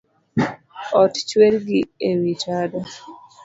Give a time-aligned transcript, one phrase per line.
[1.01, 2.79] Ot chwer gi ewi tado